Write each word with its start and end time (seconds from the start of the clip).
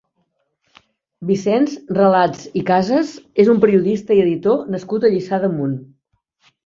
Vicenç 1.31 1.75
Relats 1.99 2.47
i 2.61 2.63
Casas 2.71 3.11
és 3.45 3.53
un 3.55 3.61
periodista 3.67 4.17
i 4.19 4.25
editor 4.25 4.67
nascut 4.77 5.07
a 5.07 5.13
Lliçà 5.13 5.41
d'Amunt. 5.45 5.77